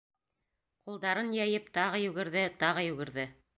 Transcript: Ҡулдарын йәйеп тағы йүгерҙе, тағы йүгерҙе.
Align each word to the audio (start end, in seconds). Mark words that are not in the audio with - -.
Ҡулдарын 0.87 1.29
йәйеп 1.35 1.69
тағы 1.77 2.01
йүгерҙе, 2.07 2.49
тағы 2.67 2.89
йүгерҙе. 2.91 3.31